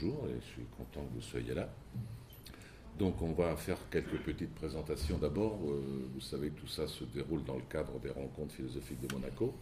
[0.00, 1.68] bonjour et je suis content que vous soyez là.
[2.98, 5.58] Donc on va faire quelques petites présentations d'abord.
[5.64, 9.14] Euh, vous savez que tout ça se déroule dans le cadre des rencontres philosophiques de
[9.14, 9.54] Monaco.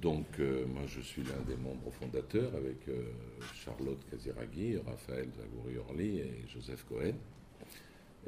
[0.00, 3.10] Donc euh, moi je suis l'un des membres fondateurs avec euh,
[3.54, 7.14] Charlotte Casiraghi, Raphaël Zagouri-Orly et Joseph Cohen.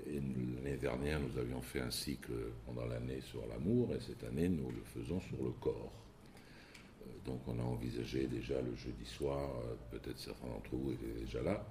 [0.07, 0.21] Et
[0.57, 2.33] l'année dernière nous avions fait un cycle
[2.67, 6.02] pendant l'année sur l'amour et cette année nous le faisons sur le corps.
[7.25, 9.49] Donc on a envisagé déjà le jeudi soir,
[9.91, 11.65] peut-être certains d'entre vous étaient déjà là,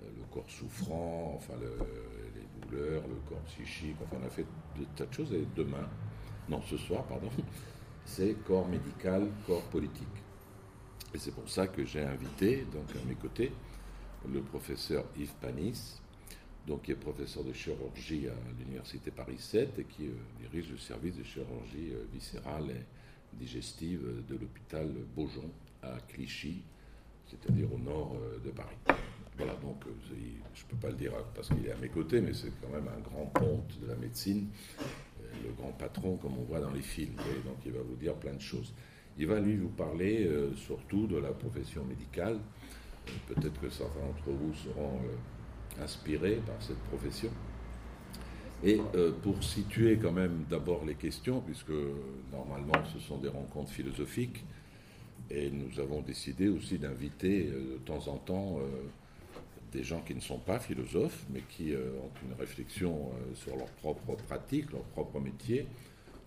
[0.00, 4.46] euh, le corps souffrant, enfin les douleurs, le corps psychique, enfin on a fait
[4.78, 5.32] de tas de choses.
[5.32, 5.88] Et demain,
[6.48, 7.30] non ce soir, pardon,
[8.04, 10.06] c'est corps médical, corps politique.
[11.14, 13.52] Et c'est pour ça que j'ai invité, donc à mes côtés,
[14.30, 16.00] le professeur Yves Panis,
[16.66, 20.78] donc qui est professeur de chirurgie à l'université Paris 7 et qui euh, dirige le
[20.78, 22.84] service de chirurgie euh, viscérale et
[23.38, 25.50] digestive de l'hôpital Beaujon
[25.82, 26.62] à Clichy,
[27.26, 28.76] c'est-à-dire au nord de Paris.
[29.36, 29.90] Voilà, donc euh,
[30.54, 32.68] je ne peux pas le dire parce qu'il est à mes côtés, mais c'est quand
[32.68, 34.46] même un grand ponte de la médecine,
[34.80, 38.14] euh, le grand patron comme on voit dans les films, donc il va vous dire
[38.14, 38.72] plein de choses.
[39.18, 42.38] Il va lui vous parler euh, surtout de la profession médicale.
[43.26, 45.00] Peut-être que certains d'entre vous seront
[45.80, 47.30] inspirés par cette profession.
[48.64, 48.80] Et
[49.22, 51.72] pour situer quand même d'abord les questions, puisque
[52.32, 54.42] normalement ce sont des rencontres philosophiques,
[55.30, 58.58] et nous avons décidé aussi d'inviter de temps en temps
[59.74, 63.56] des gens qui ne sont pas philosophes, mais qui euh, ont une réflexion euh, sur
[63.56, 65.66] leur propre pratique, leur propre métier.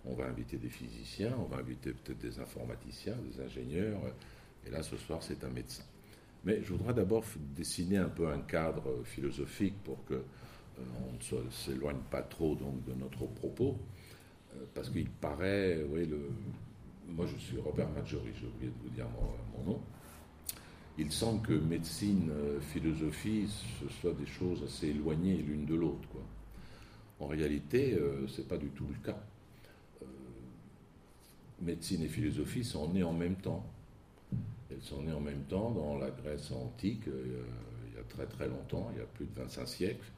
[0.05, 3.99] On va inviter des physiciens, on va inviter peut-être des informaticiens, des ingénieurs,
[4.65, 5.83] et là ce soir c'est un médecin.
[6.43, 7.23] Mais je voudrais d'abord
[7.55, 10.21] dessiner un peu un cadre philosophique pour que euh,
[10.79, 13.77] on ne s'éloigne pas trop donc de notre propos,
[14.73, 16.29] parce qu'il paraît, oui, le,
[17.09, 19.07] moi je suis Robert Maggiori, j'ai oublié de vous dire
[19.57, 19.81] mon nom
[20.97, 23.47] il semble que médecine, euh, philosophie,
[23.79, 26.09] ce soit des choses assez éloignées l'une de l'autre.
[27.19, 29.19] En réalité, euh, ce n'est pas du tout le cas.
[30.01, 30.05] Euh,
[31.61, 33.63] médecine et philosophie sont nées en même temps.
[34.71, 38.47] Elles sont nées en même temps dans la Grèce antique, il y a très très
[38.47, 40.11] longtemps, il y a plus de 25 siècles.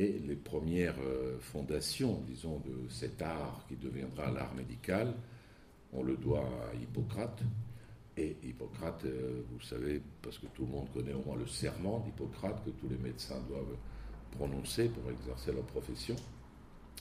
[0.00, 0.94] Et les premières
[1.40, 5.12] fondations, disons, de cet art qui deviendra l'art médical,
[5.92, 7.42] on le doit à Hippocrate,
[8.18, 12.00] et Hippocrate, euh, vous savez, parce que tout le monde connaît au moins le serment
[12.00, 13.76] d'Hippocrate que tous les médecins doivent
[14.32, 16.16] prononcer pour exercer leur profession,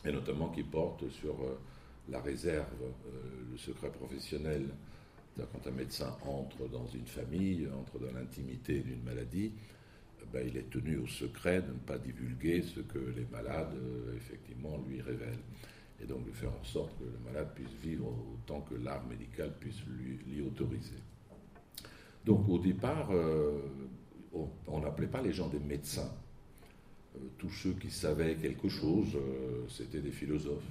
[0.06, 1.60] et notamment qui porte sur euh,
[2.10, 4.70] la réserve, euh, le secret professionnel.
[5.38, 9.52] Quand un médecin entre dans une famille, entre dans l'intimité d'une maladie,
[10.32, 13.76] ben, il est tenu au secret de ne pas divulguer ce que les malades,
[14.16, 15.44] effectivement, lui révèlent
[16.02, 19.54] et donc de faire en sorte que le malade puisse vivre autant que l'art médical
[19.60, 20.98] puisse lui, autoriser.
[22.26, 23.60] Donc au départ, euh,
[24.68, 26.12] on n'appelait pas les gens des médecins.
[27.16, 30.68] Euh, tous ceux qui savaient quelque chose, euh, c'était des philosophes.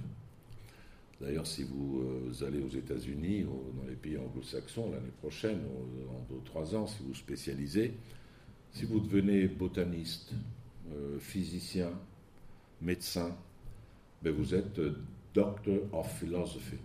[1.19, 2.05] D'ailleurs, si vous
[2.47, 5.61] allez aux États-Unis, dans les pays anglo-saxons, l'année prochaine,
[6.11, 7.95] en deux ou trois ans, si vous spécialisez,
[8.73, 10.33] si vous devenez botaniste,
[11.19, 11.91] physicien,
[12.81, 13.37] médecin,
[14.23, 14.81] ben vous êtes
[15.35, 16.79] Doctor of Philosophy,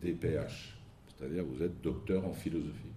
[0.00, 0.76] DPH,
[1.08, 2.92] c'est-à-dire vous êtes docteur en philosophie,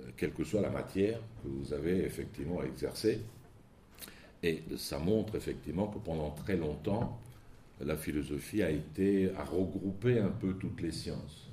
[0.00, 3.20] euh, quelle que soit la matière que vous avez effectivement exercée.
[4.42, 7.18] Et ça montre effectivement que pendant très longtemps,
[7.80, 11.50] la philosophie a été à regrouper un peu toutes les sciences.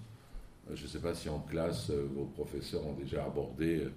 [0.69, 3.87] Euh, je ne sais pas si en classe, euh, vos professeurs ont déjà abordé,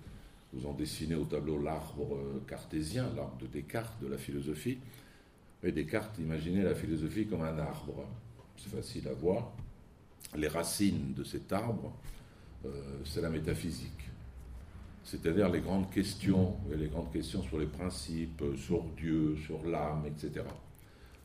[0.53, 2.19] vous ont dessiné au tableau l'arbre
[2.49, 4.78] cartésien, l'arbre de Descartes de la philosophie.
[5.62, 8.06] Et Descartes imaginait la philosophie comme un arbre.
[8.56, 9.53] C'est facile à voir.
[10.37, 11.93] Les racines de cet arbre,
[12.65, 12.71] euh,
[13.05, 14.11] c'est la métaphysique.
[15.05, 20.44] C'est-à-dire les grandes questions, les grandes questions sur les principes, sur Dieu, sur l'âme, etc.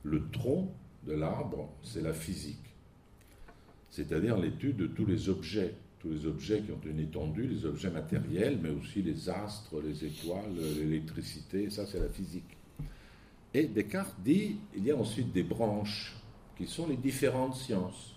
[0.04, 0.72] Le tronc
[1.06, 2.58] de l'arbre, c'est la physique.
[3.92, 5.76] C'est-à-dire l'étude de tous les objets,
[6.10, 10.56] les objets qui ont une étendue, les objets matériels, mais aussi les astres, les étoiles,
[10.78, 12.58] l'électricité, ça c'est la physique.
[13.54, 16.16] Et Descartes dit il y a ensuite des branches
[16.58, 18.16] qui sont les différentes sciences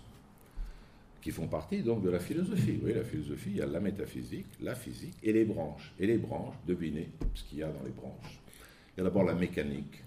[1.21, 2.79] qui font partie donc de la philosophie.
[2.81, 5.93] Oui, la philosophie, il y a la métaphysique, la physique et les branches.
[5.99, 8.39] Et les branches, devinez ce qu'il y a dans les branches.
[8.95, 10.03] Il y a d'abord la mécanique,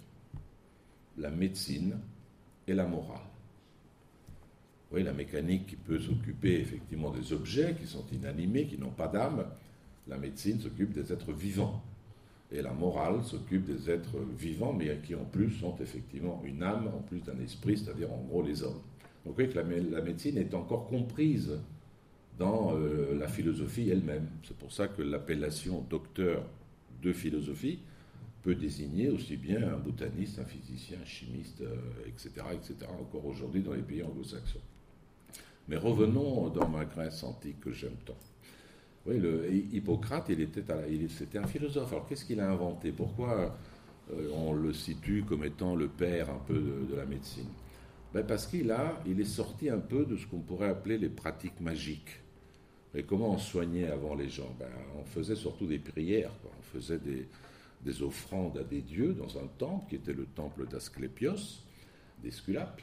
[1.18, 1.98] la médecine
[2.66, 3.31] et la morale.
[4.92, 9.08] Oui, la mécanique qui peut s'occuper effectivement des objets qui sont inanimés, qui n'ont pas
[9.08, 9.46] d'âme.
[10.06, 11.82] La médecine s'occupe des êtres vivants.
[12.50, 16.88] Et la morale s'occupe des êtres vivants, mais qui en plus sont effectivement une âme,
[16.88, 18.80] en plus d'un esprit, c'est-à-dire en gros les hommes.
[19.24, 21.58] Donc vous voyez que la, médecine est encore comprise
[22.38, 24.26] dans euh, la philosophie elle-même.
[24.42, 26.44] C'est pour ça que l'appellation docteur
[27.02, 27.78] de philosophie
[28.42, 31.62] peut désigner aussi bien un botaniste, un physicien, un chimiste,
[32.06, 34.60] etc., etc., encore aujourd'hui dans les pays anglo-saxons.
[35.68, 38.16] Mais revenons dans ma Grèce antique que j'aime tant.
[39.06, 40.62] Oui, le, Hippocrate, il était,
[41.08, 41.92] c'était un philosophe.
[41.92, 42.92] Alors qu'est-ce qu'il a inventé?
[42.92, 43.56] Pourquoi
[44.12, 47.48] euh, on le situe comme étant le père un peu de, la médecine?
[48.14, 51.08] Ben Parce qu'il a, il est sorti un peu de ce qu'on pourrait appeler les
[51.08, 52.20] pratiques magiques.
[52.94, 54.54] Et comment on soignait avant les gens?
[54.58, 54.68] Ben,
[55.00, 57.26] On faisait surtout des prières, on faisait des,
[57.80, 61.62] des, offrandes à des dieux dans un temple qui était le temple d'Asclépios,
[62.22, 62.82] d'Esculape.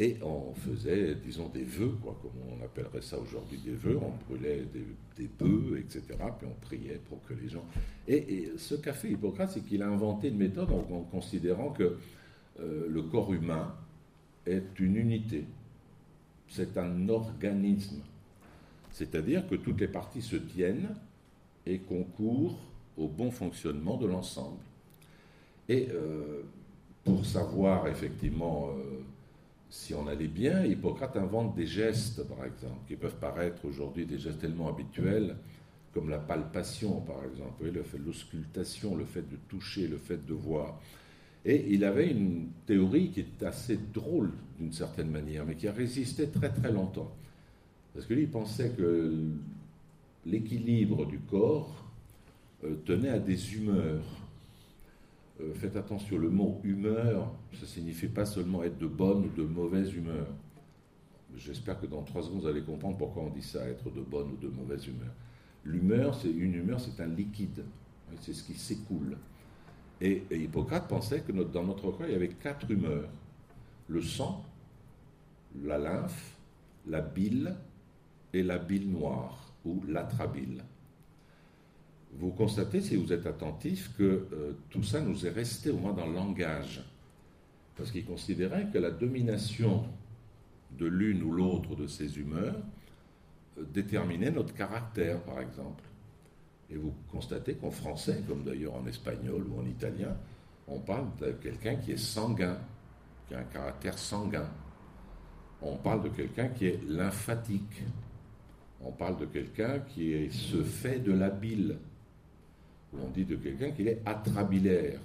[0.00, 3.98] Et on faisait, disons, des vœux, quoi, comme on appellerait ça aujourd'hui des vœux.
[4.00, 4.86] On brûlait des,
[5.16, 6.02] des bœufs, etc.
[6.38, 7.64] Puis on priait pour que les gens.
[8.06, 11.98] Et, ce qu'a fait Hippocrate, c'est qu'il a inventé une méthode en, considérant que
[12.60, 13.74] euh, le corps humain
[14.46, 15.44] est une unité.
[16.48, 18.00] C'est un organisme.
[18.92, 20.94] C'est-à-dire que toutes les parties se tiennent
[21.66, 22.58] et concourent
[22.96, 24.62] au bon fonctionnement de l'ensemble.
[25.68, 26.42] Et euh,
[27.02, 28.68] pour savoir effectivement.
[28.68, 29.02] Euh,
[29.70, 34.18] si on allait bien, Hippocrate invente des gestes, par exemple, qui peuvent paraître aujourd'hui des
[34.18, 35.36] gestes tellement habituels,
[35.92, 40.24] comme la palpation, par exemple, le fait de l'auscultation, le fait de toucher, le fait
[40.24, 40.80] de voir.
[41.44, 45.72] Et il avait une théorie qui est assez drôle d'une certaine manière, mais qui a
[45.72, 47.14] résisté très très longtemps.
[47.94, 49.14] Parce que lui, il pensait que
[50.26, 51.84] l'équilibre du corps
[52.64, 54.04] euh, tenait à des humeurs.
[55.40, 59.44] Euh, faites attention, le mot humeur, ça signifie pas seulement être de bonne ou de
[59.44, 60.26] mauvaise humeur.
[61.36, 64.32] J'espère que dans trois secondes, vous allez comprendre pourquoi on dit ça, être de bonne
[64.32, 65.12] ou de mauvaise humeur.
[65.64, 67.64] L'humeur, c'est une humeur, c'est un liquide,
[68.20, 69.16] c'est ce qui s'écoule.
[70.00, 73.08] Et, Hippocrate pensait que dans notre corps, il y avait quatre humeurs
[73.88, 74.44] le sang,
[75.64, 76.36] la lymphe,
[76.86, 77.54] la bile
[78.32, 80.62] et la bile noire ou l'atrabile
[82.18, 85.92] vous constatez, si vous êtes attentif, que euh, tout ça nous est resté au moins
[85.92, 86.82] dans le langage.
[87.76, 89.84] Parce qu'il considérait que la domination
[90.76, 92.56] de l'une ou l'autre de ces humeurs
[93.56, 95.84] euh, déterminait notre caractère, par exemple.
[96.70, 100.16] Et vous constatez qu'en français, comme d'ailleurs en espagnol ou en italien,
[100.66, 102.58] on parle de quelqu'un qui est sanguin,
[103.28, 104.48] qui a un caractère sanguin.
[105.62, 107.82] On parle de quelqu'un qui est lymphatique.
[108.80, 111.78] On parle de quelqu'un qui se fait de la bile
[112.94, 114.98] on dit de quelqu'un qu'il est atrabilaire.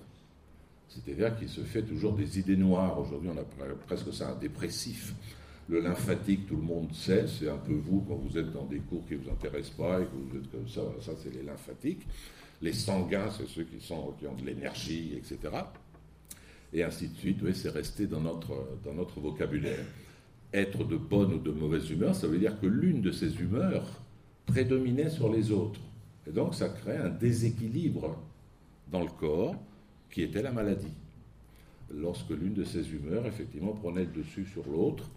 [0.90, 3.00] C'est-à-dire qu'il se fait toujours des idées noires.
[3.00, 5.14] Aujourd'hui, on a presque ça, un dépressif.
[5.70, 8.80] Le lymphatique, tout le monde sait, c'est un peu vous quand vous êtes dans des
[8.80, 10.82] cours qui ne vous intéressent pas et que vous êtes comme ça.
[11.02, 12.06] Ça, c'est les lymphatiques.
[12.62, 15.38] Les sanguins, c'est ceux qui, sont, qui ont de l'énergie, etc.
[16.74, 17.40] Et ainsi de suite.
[17.54, 19.86] C'est resté dans notre vocabulaire.
[20.54, 24.02] Être de bonne ou de mauvaise humeur, ça veut dire que l'une de ces humeurs
[24.46, 25.80] prédominait sur les autres.
[26.28, 28.18] Et donc ça crée un déséquilibre
[28.92, 29.56] dans le corps
[30.10, 30.94] qui était la maladie.
[31.94, 35.10] Lorsque l'une de ces humeurs, effectivement, prenait le dessus sur l'autre,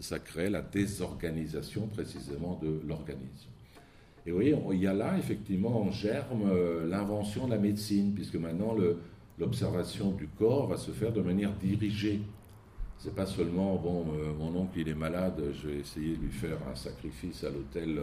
[0.00, 3.50] ça crée la désorganisation précisément de l'organisme.
[4.26, 8.14] Et vous voyez, il y a là effectivement en germe euh, l'invention de la médecine,
[8.14, 8.74] puisque maintenant
[9.38, 12.22] l'observation du corps va se faire de manière dirigée.
[12.98, 16.32] C'est pas seulement, bon, euh, mon oncle il est malade, je vais essayer de lui
[16.32, 18.00] faire un sacrifice à l'hôtel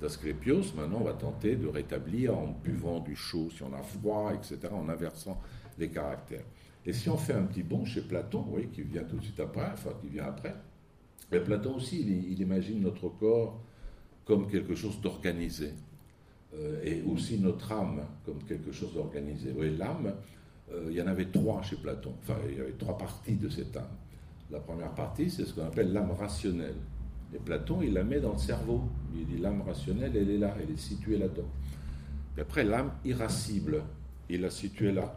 [0.00, 4.32] d'Asclépios, maintenant on va tenter de rétablir en buvant du chaud si on a froid,
[4.34, 5.40] etc., en inversant
[5.78, 6.44] les caractères.
[6.86, 9.40] Et si on fait un petit bond chez Platon, oui, qui vient tout de suite
[9.40, 10.54] après, enfin qui vient après,
[11.30, 13.60] mais Platon aussi, il, imagine notre corps
[14.24, 15.72] comme quelque chose d'organisé,
[16.54, 19.52] euh, et aussi notre âme comme quelque chose d'organisé.
[19.56, 20.14] Oui, l'âme,
[20.72, 23.48] euh, il y en avait trois chez Platon, enfin il y avait trois parties de
[23.48, 23.96] cette âme.
[24.50, 26.74] La première partie, c'est ce qu'on appelle l'âme rationnelle.
[27.34, 28.82] Et Platon, il la met dans le cerveau.
[29.14, 31.48] Il dit l'âme rationnelle, elle est là, elle est située là-dedans.
[32.36, 33.82] Et après, l'âme irascible,
[34.28, 35.16] il la située là.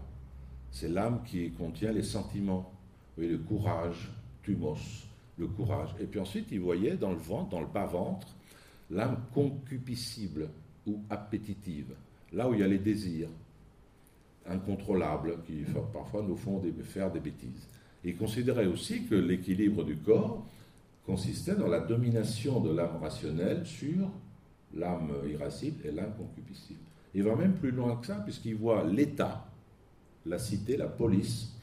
[0.71, 2.71] C'est l'âme qui contient les sentiments.
[3.17, 4.11] Vous le courage,
[4.43, 5.95] thumos, le courage.
[5.99, 8.27] Et puis ensuite, il voyait dans le ventre, dans le bas-ventre,
[8.89, 10.49] l'âme concupiscible
[10.87, 11.93] ou appétitive.
[12.31, 13.29] Là où il y a les désirs
[14.47, 17.67] incontrôlables qui parfois nous font faire des bêtises.
[18.03, 20.45] il considérait aussi que l'équilibre du corps,
[21.05, 24.09] consistait dans la domination de l'âme rationnelle sur
[24.75, 26.79] l'âme irascible et l'âme concupiscible.
[27.13, 29.45] Il va même plus loin que ça, puisqu'il voit l'État,
[30.25, 31.53] la cité, la police,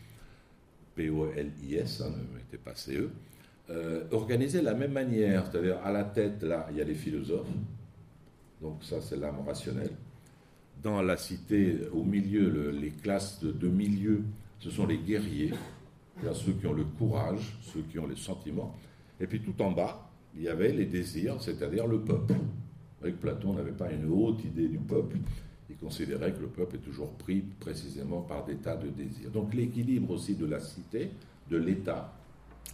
[0.95, 3.11] P-O-L-I-S, hein, ne mettez pas C-E,
[3.71, 7.47] euh, de la même manière, c'est-à-dire à la tête, là, il y a les philosophes,
[8.61, 9.93] donc ça c'est l'âme rationnelle.
[10.83, 14.23] Dans la cité, au milieu, les classes de, de, milieu,
[14.59, 15.53] ce sont les guerriers,
[16.33, 18.75] ceux qui ont le courage, ceux qui ont les sentiments,
[19.21, 22.35] et puis tout en bas, il y avait les désirs, c'est-à-dire le peuple.
[23.03, 25.17] Avec Platon n'avait pas une haute idée du peuple,
[25.71, 29.31] il considérait que le peuple est toujours pris précisément par des tas de désirs.
[29.31, 31.11] Donc l'équilibre aussi de la cité,
[31.49, 32.13] de l'État,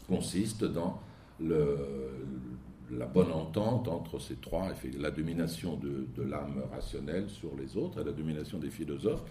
[0.09, 1.01] consiste dans
[1.41, 8.05] la bonne entente entre ces trois, la domination de, l'âme rationnelle sur les autres et
[8.05, 9.23] la domination des philosophes.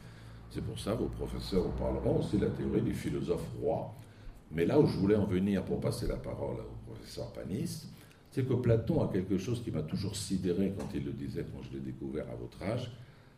[0.51, 3.93] C'est pour ça vos professeurs vous parleront aussi de la théorie du philosophe roi.
[4.51, 6.84] Mais là où je voulais en venir pour passer la parole au
[8.31, 11.63] c'est que Platon a quelque chose qui m'a toujours sidéré quand il le disait, quand
[11.63, 12.91] je l'ai découvert à votre âge,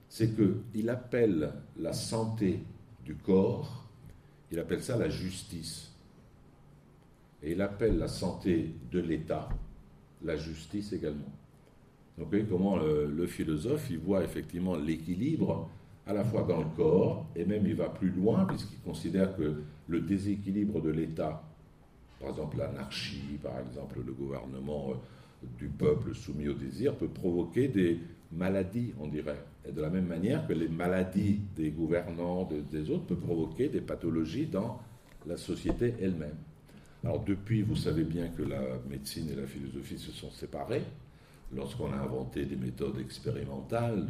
[0.10, 2.62] c'est qu'il appelle la santé
[3.06, 3.86] du corps,
[4.52, 5.92] il appelle ça la justice.
[7.44, 9.50] Et il appelle la santé de l'État
[10.24, 11.32] la justice également.
[12.18, 15.70] Donc vous voyez comment le, philosophe, il voit effectivement l'équilibre
[16.08, 19.62] à la fois dans le corps, et même il va plus loin, puisqu'il considère que
[19.88, 21.44] le déséquilibre de l'État,
[22.20, 27.68] par exemple l'anarchie, par exemple le gouvernement euh, du peuple soumis au désir, peut provoquer
[27.68, 28.00] des
[28.32, 29.44] maladies, on dirait.
[29.68, 33.82] Et de la même manière que les maladies des gouvernants, des autres, peuvent provoquer des
[33.82, 34.80] pathologies dans
[35.26, 36.38] la société elle-même.
[37.04, 40.84] Alors depuis, vous savez bien que la médecine et la philosophie se sont séparées
[41.56, 44.06] lorsqu'on a inventé des méthodes expérimentales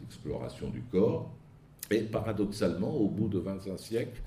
[0.00, 1.30] d'exploration du corps.
[1.90, 4.20] Et paradoxalement, au bout de 25 siècles,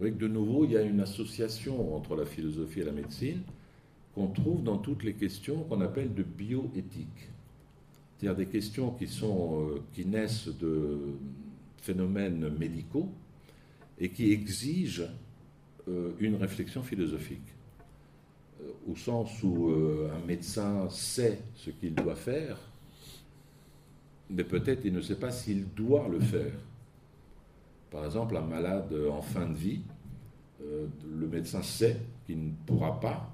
[0.00, 2.92] vous voyez que de nouveau, il y a une association entre la philosophie et la
[2.92, 3.42] médecine
[4.14, 7.28] qu'on trouve dans toutes les questions qu'on appelle de bioéthique.
[8.16, 11.00] C'est-à-dire des questions qui, euh, naissent de
[11.82, 13.10] phénomènes médicaux
[13.98, 15.04] et qui exigent
[15.86, 17.52] euh, une réflexion philosophique,
[18.62, 22.56] euh, au sens où un médecin sait ce qu'il doit faire,
[24.30, 26.69] mais peut-être il ne sait pas s'il doit le faire.
[27.90, 29.82] Par exemple, un malade en fin de vie,
[30.60, 33.30] le médecin sait qu'il ne pourra pas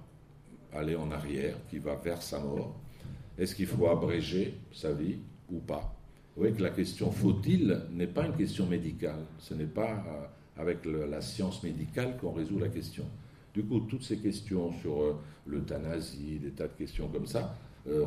[0.72, 2.75] aller en arrière, qu'il va vers sa mort,
[3.38, 5.18] est-ce qu'il faut abréger sa vie
[5.50, 5.94] ou pas?
[6.34, 9.20] Vous voyez que la question faut-il n'est pas une question médicale.
[9.38, 13.04] Ce n'est pas euh, avec la science médicale qu'on résout la question.
[13.54, 17.56] Du coup, toutes ces questions sur euh, l'euthanasie, des tas de questions comme ça,
[17.88, 18.04] euh,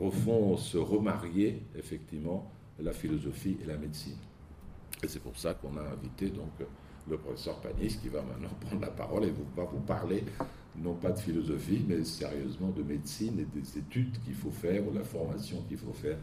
[0.00, 4.16] refont se remarier effectivement la philosophie et la médecine.
[5.02, 6.50] Et c'est pour ça qu'on a invité donc
[7.08, 10.24] le professeur Panis qui va maintenant prendre la parole et va vous parler
[10.76, 14.92] non pas de philosophie, mais sérieusement de médecine et des études qu'il faut faire ou
[14.94, 16.16] la formation qu'il faut faire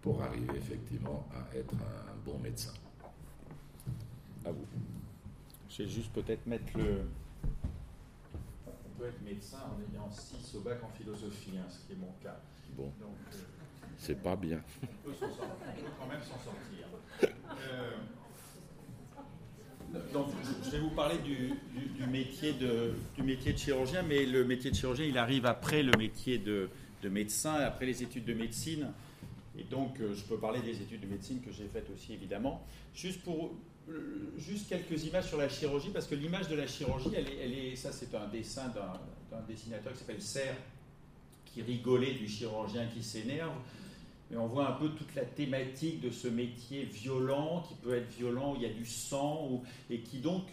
[0.00, 2.72] pour arriver effectivement à être un bon médecin.
[4.44, 4.66] À vous.
[5.68, 7.02] Je vais juste peut-être mettre le.
[9.02, 12.12] Peut être médecin en ayant 6 au bac en philosophie, hein, ce qui est mon
[12.22, 12.40] cas.
[12.76, 12.92] Bon.
[13.02, 13.36] Euh,
[13.98, 14.60] c'est pas bien.
[14.80, 15.16] On peut,
[15.98, 16.86] quand même s'en sortir.
[17.68, 17.90] Euh,
[20.12, 20.28] donc,
[20.64, 21.52] je vais vous parler du,
[22.06, 25.98] métier de, du métier de chirurgien, mais le métier de chirurgien, il arrive après le
[25.98, 26.70] métier de,
[27.02, 28.92] médecin, après les études de médecine.
[29.58, 32.64] Et donc, euh, je peux parler des études de médecine que j'ai faites aussi, évidemment.
[32.94, 33.52] Juste pour
[34.38, 37.92] juste quelques images sur la chirurgie, parce que l'image de la chirurgie, elle est, ça
[37.92, 40.56] c'est un dessin d'un dessinateur qui s'appelle Serre,
[41.46, 43.54] qui rigolait du chirurgien qui s'énerve
[44.32, 48.10] mais on voit un peu toute la thématique de ce métier violent, qui peut être
[48.16, 50.44] violent, où il y a du sang, et qui donc,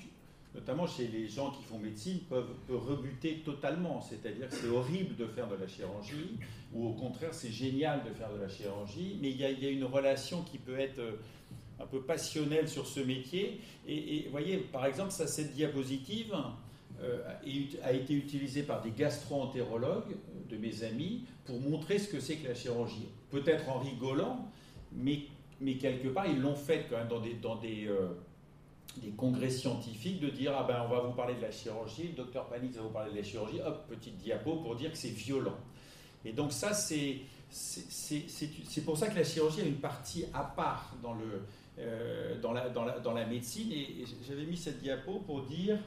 [0.53, 4.01] notamment chez les gens qui font médecine, peuvent, rebuter totalement.
[4.01, 6.37] C'est-à-dire que c'est horrible de faire de la chirurgie,
[6.73, 9.85] ou au contraire, c'est génial de faire de la chirurgie, mais il y, a, une
[9.85, 11.13] relation qui peut être euh,
[11.79, 13.61] un peu passionnelle sur ce métier.
[13.87, 16.35] Et, vous voyez, par exemple, ça, cette diapositive
[17.01, 17.21] euh,
[17.83, 20.15] a été utilisée par des gastro-entérologues
[20.49, 24.49] de mes amis pour montrer ce que c'est que la chirurgie peut-être en rigolant,
[24.91, 25.19] mais,
[25.61, 28.09] mais quelque part, ils l'ont fait quand même dans des, dans des, euh,
[28.97, 32.13] des congrès scientifiques, de dire, ah ben, on va vous parler de la chirurgie, le
[32.13, 35.09] docteur Panix va vous parler de la chirurgie, hop, petite diapo pour dire que c'est
[35.09, 35.57] violent.
[36.25, 37.19] Et donc ça, c'est,
[38.83, 41.39] pour ça que la chirurgie a une partie à part dans, le, euh,
[42.41, 45.77] dans, la, dans, la, dans la médecine, et, j'avais mis cette diapo pour dire...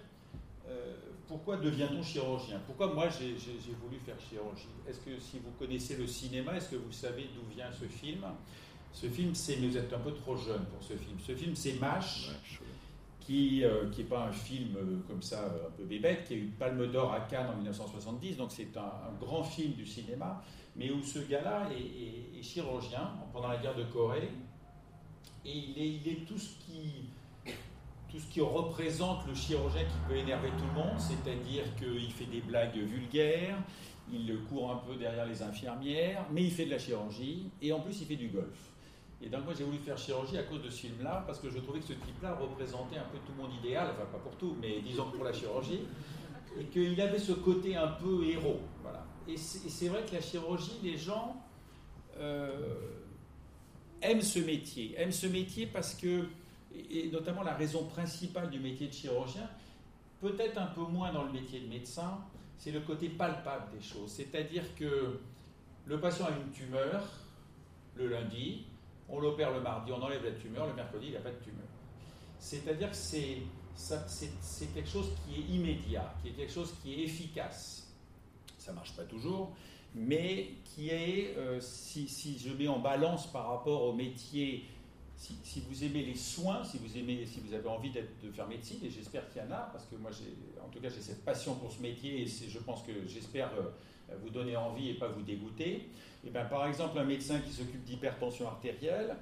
[0.68, 0.94] Euh,
[1.28, 2.61] pourquoi devient-on chirurgien?
[2.66, 3.34] Pourquoi moi j'ai
[3.80, 4.68] voulu faire chirurgie?
[4.87, 8.25] Est-ce que si vous connaissez le cinéma, est-ce que vous savez d'où vient ce film?
[8.92, 11.16] Ce film, c'est vous êtes un peu trop jeune pour ce film.
[11.26, 12.32] Ce film, c'est MASH,
[13.20, 16.37] qui n'est euh, pas un film euh, comme ça euh, un peu bébête, qui a
[16.37, 20.42] eu Palme d'Or à Cannes en 1970, donc c'est un, grand film du cinéma,
[20.76, 24.28] mais où ce gars-là est, chirurgien pendant la guerre de Corée,
[25.44, 27.08] et il est, tout ce qui
[28.08, 32.26] tout ce qui représente le chirurgien qui peut énerver tout le monde, c'est-à-dire qu'il fait
[32.26, 33.56] des blagues vulgaires,
[34.12, 37.80] il court un peu derrière les infirmières, mais il fait de la chirurgie, et en
[37.80, 38.72] plus il fait du golf.
[39.22, 41.58] Et donc moi j'ai voulu faire chirurgie à cause de ce film-là, parce que je
[41.58, 44.82] trouvais que ce type-là représentait un peu tout mon idéal, enfin pas pour tout, mais
[44.82, 45.80] disons pour la chirurgie,
[46.61, 48.61] et qu'il avait ce côté un peu héros.
[48.82, 49.06] Voilà.
[49.26, 51.42] Et c'est vrai que la chirurgie, les gens...
[52.18, 53.01] Euh,
[54.02, 54.94] aiment ce métier.
[54.99, 56.26] Aiment ce métier parce que,
[56.90, 59.49] et notamment la raison principale du métier de chirurgien,
[60.21, 62.18] peut-être un peu moins dans le métier de médecin,
[62.59, 64.11] c'est le côté palpable des choses.
[64.12, 65.21] C'est-à-dire que
[65.87, 67.02] le patient a une tumeur
[67.97, 68.64] le lundi,
[69.09, 71.42] on l'opère le mardi, on enlève la tumeur, le mercredi, il n'y a pas de
[71.44, 71.66] tumeur.
[72.38, 73.42] C'est-à-dire que c'est
[74.75, 77.92] quelque chose qui est immédiat, qui est quelque chose qui est efficace.
[78.59, 79.54] Ça ne marche pas toujours,
[79.94, 84.64] mais qui est, euh, si, je mets en balance par rapport au métier
[85.16, 88.78] si, vous aimez les soins, si vous, aimez, si vous avez envie de faire médecine,
[88.82, 90.11] et j'espère qu'il y en a, parce que moi,
[90.64, 94.16] en tout cas, j'ai cette passion pour ce métier, et je pense que j'espère euh,
[94.20, 95.75] vous donner envie et pas vous dégoûter.
[95.75, 95.90] Et
[96.26, 99.14] eh ben, par exemple, un médecin qui s'occupe d'hypertension artérielle,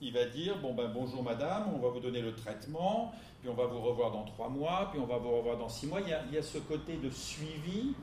[0.00, 3.54] il va dire bon ben bonjour madame, on va vous donner le traitement, puis on
[3.54, 6.00] va vous revoir dans trois mois, puis on va vous revoir dans six mois.
[6.00, 7.94] Il y a ce côté de suivi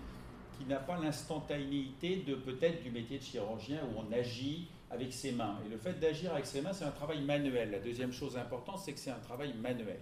[0.60, 5.32] qui n'a pas l'instantanéité de peut-être du métier de chirurgien où on agit avec ses
[5.32, 5.58] mains.
[5.66, 7.72] Et le fait d'agir avec ses mains, c'est un travail manuel.
[7.72, 10.00] La deuxième chose importante, c'est que c'est un travail manuel.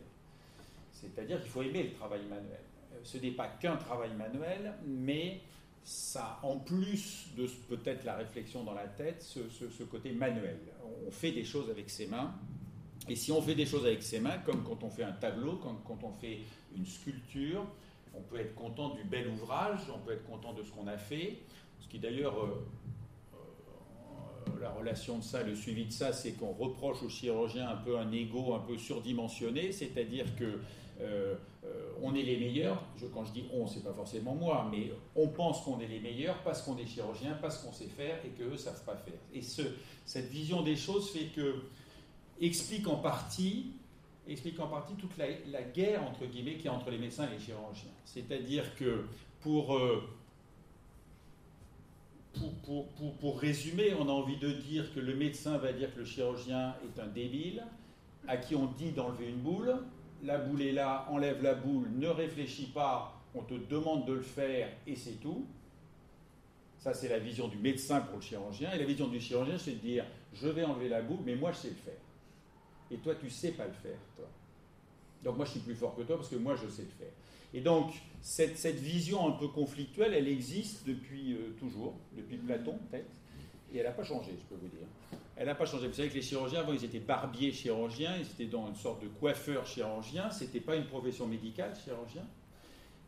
[0.92, 2.62] C'est-à-dire qu'il faut aimer le travail manuel.
[3.04, 5.42] Ce n'est pas qu'un travail manuel, mais
[5.84, 10.58] ça, en plus de peut-être la réflexion dans la tête, ce, côté manuel.
[11.06, 12.34] On fait des choses avec ses mains.
[13.08, 15.58] Et si on fait des choses avec ses mains, comme quand on fait un tableau,
[15.58, 16.40] quand, quand on fait
[16.76, 17.66] une sculpture,
[18.18, 20.98] on peut être content du bel ouvrage, on peut être content de ce qu'on a
[20.98, 21.40] fait,
[21.80, 22.68] ce qui d'ailleurs euh,
[24.60, 27.98] la relation de ça, le suivi de ça, c'est qu'on reproche aux chirurgiens un peu
[27.98, 30.60] un ego un peu surdimensionné, c'est-à-dire que
[31.00, 32.82] euh, euh, on est les meilleurs.
[33.14, 36.42] quand je dis on, c'est pas forcément moi, mais on pense qu'on est les meilleurs
[36.44, 39.20] parce qu'on est chirurgien, parce qu'on sait faire et qu'eux savent pas faire.
[39.34, 39.62] Et ce,
[40.06, 41.56] cette vision des choses fait que
[42.40, 43.74] explique en partie
[44.30, 47.40] explique en partie toute la, guerre entre guillemets qui est entre les médecins et les
[47.40, 47.92] chirurgiens.
[48.06, 49.06] C'est-à-dire que
[49.42, 50.04] pour euh,
[53.20, 56.76] pour, résumer, on a envie de dire que le médecin va dire que le chirurgien
[56.84, 57.64] est un débile,
[58.28, 59.76] à qui on dit d'enlever une boule.
[60.24, 64.22] La boule est là, enlève la boule, ne réfléchis pas, on te demande de le
[64.22, 65.46] faire et c'est tout.
[66.80, 68.72] Ça, c'est la vision du médecin pour le chirurgien.
[68.74, 71.52] Et la vision du chirurgien, c'est de dire je vais enlever la boule, mais moi,
[71.52, 71.94] je sais le faire.
[72.92, 74.26] Et toi, tu sais pas le faire, toi.
[75.24, 77.14] Donc, moi, je suis plus fort que toi parce que moi, je sais le faire.
[77.54, 83.10] Et donc, cette, vision un peu conflictuelle, elle existe depuis euh, toujours, depuis Platon peut-être,
[83.74, 84.88] et elle n'a pas changé, je peux vous dire.
[85.36, 85.88] Elle n'a pas changé.
[85.88, 89.04] Vous savez que les chirurgiens, avant, ils étaient barbiers chirurgiens, ils étaient dans une sorte
[89.04, 92.26] de coiffeur chirurgien, ce n'était pas une profession médicale, chirurgien?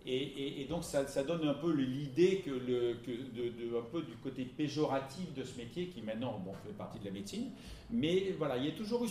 [0.06, 5.44] Et, donc, ça, donne un peu l'idée que, de, un peu du côté péjoratif de
[5.44, 7.52] ce métier, qui maintenant fait partie de la médecine.
[7.92, 9.10] Mais voilà, il y a toujours eu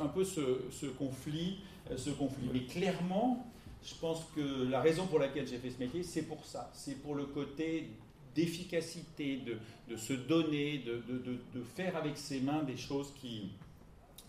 [0.00, 1.58] un peu ce, conflit,
[1.90, 2.48] euh, ce conflit.
[2.52, 3.46] Mais clairement,
[3.82, 6.70] je pense que la raison pour laquelle j'ai fait ce métier, c'est pour ça.
[6.74, 7.88] C'est pour le côté
[8.34, 9.40] d'efficacité,
[9.88, 13.50] de, se donner, de, faire avec ses mains des choses qui,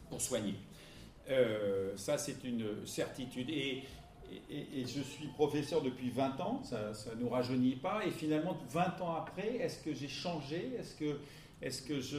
[0.10, 0.56] pour soigner.
[1.30, 3.50] Euh, ça, c'est une certitude.
[3.50, 3.84] Et,
[4.50, 8.06] et, je suis professeur depuis 20 ans, ça ne nous rajeunit pas.
[8.06, 10.74] Et finalement, 20 ans après, est-ce que j'ai changé?
[10.78, 11.20] Est-ce que,
[11.62, 12.18] est que je,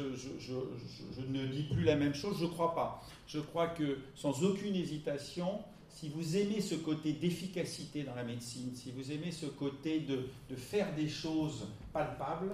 [1.28, 2.36] ne dis plus la même chose?
[2.38, 3.02] Je ne crois pas.
[3.26, 8.74] Je crois que sans aucune hésitation, si vous aimez ce côté d'efficacité dans la médecine,
[8.74, 12.52] si vous aimez ce côté de, faire des choses palpables,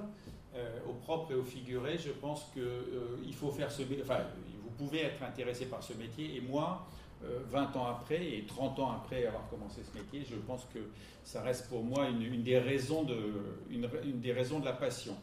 [0.55, 4.21] euh, au propre et au figuré, je pense qu'il euh, faut faire ce enfin,
[4.63, 6.37] vous pouvez être intéressé par ce métier.
[6.37, 6.87] Et moi,
[7.23, 10.81] 20 euh, ans après et 30 ans après avoir commencé ce métier, je pense que
[11.25, 15.17] ça reste pour moi une, des, raisons de, la passion.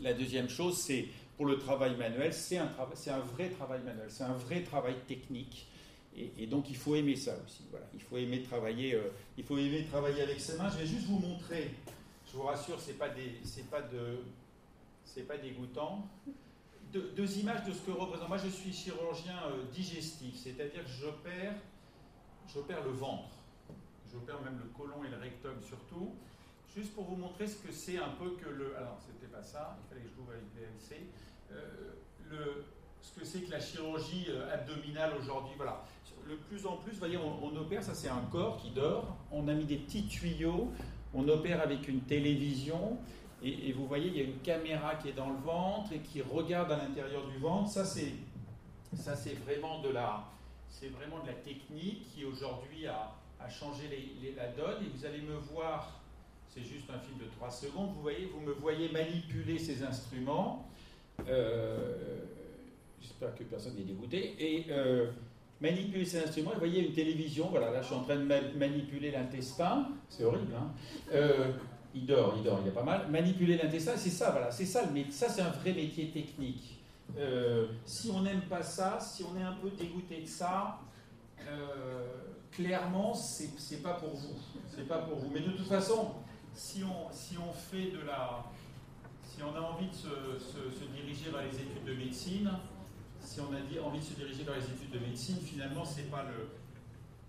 [0.00, 2.68] La deuxième chose, c'est pour le travail manuel, c'est un,
[3.34, 5.66] vrai travail manuel, c'est un vrai travail technique.
[6.16, 7.62] Et, donc il faut aimer ça aussi.
[7.94, 8.94] Il faut aimer travailler.
[8.94, 10.68] Euh, il faut aimer travailler avec ses mains.
[10.68, 11.70] Je vais juste vous montrer.
[12.26, 14.18] Je vous rassure, de,
[15.04, 16.08] c'est pas dégoûtant.
[16.92, 18.28] Deux images de ce que représente.
[18.28, 21.54] Moi, je suis chirurgien euh, digestif, c'est-à-dire que j'opère,
[22.52, 23.30] j'opère le ventre.
[24.10, 26.14] J'opère même le côlon et le rectum surtout.
[26.74, 28.76] Juste pour vous montrer ce que c'est un peu que le.
[28.76, 29.78] Alors, c'était pas ça.
[29.84, 31.02] Il fallait que je l'ouvre avec VLC.
[31.52, 31.94] Euh,
[32.30, 32.64] le,
[33.00, 35.54] ce que c'est que la chirurgie abdominale aujourd'hui.
[35.56, 35.84] Voilà
[36.28, 39.48] de plus en plus, vous voyez, on, opère, ça c'est un corps qui dort, on
[39.48, 40.70] a mis des petits tuyaux,
[41.14, 42.98] on opère avec une télévision,
[43.42, 46.22] et, vous voyez, il y a une caméra qui est dans le ventre et qui
[46.22, 47.70] regarde à l'intérieur du ventre.
[47.70, 48.12] Ça c'est,
[48.96, 50.24] ça c'est vraiment de la,
[50.68, 53.84] c'est vraiment de la technique qui aujourd'hui a, a, changé
[54.36, 54.82] la donne.
[54.84, 56.00] Et vous allez me voir,
[56.48, 57.90] c'est juste un film de 3 secondes.
[57.94, 60.68] Vous voyez, vous me voyez manipuler ces instruments.
[61.28, 62.24] Euh,
[63.00, 64.34] j'espère que personne n'est dégoûté.
[64.38, 65.12] Et euh,
[65.60, 66.52] manipuler ces instruments.
[66.52, 70.54] Vous voyez une télévision, voilà, là je suis en train de manipuler l'intestin, c'est horrible,
[70.56, 70.70] hein
[71.12, 71.52] euh,
[72.00, 73.08] il dort, il dort, il est pas mal.
[73.10, 76.78] Manipuler l'intestin, c'est ça, voilà, c'est ça, mais ça c'est un vrai métier technique.
[77.84, 80.78] si on n'aime pas ça, si on est un peu dégoûté de ça,
[82.52, 84.36] clairement, c'est pas pour vous.
[84.68, 85.30] C'est pas pour vous.
[85.32, 86.12] Mais de toute façon,
[86.54, 88.44] si on, si on fait de la.
[89.22, 92.50] Si on a envie de se, diriger vers les études de médecine,
[93.20, 96.24] si on a envie de se diriger vers les études de médecine, finalement, c'est pas
[96.24, 96.48] le.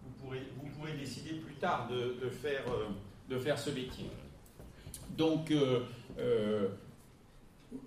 [0.04, 2.88] Vous pourrez, vous pourrez décider plus tard de, faire, euh,
[3.30, 4.10] de faire ce métier.
[5.18, 5.82] Donc, euh,
[6.18, 6.70] euh,